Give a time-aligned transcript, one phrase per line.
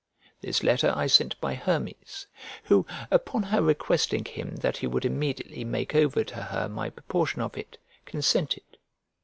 [0.41, 2.25] This letter I sent by Hermes,
[2.63, 7.39] who, upon her requesting him that he would immediately make over to her my proportion
[7.43, 8.77] of it, consented.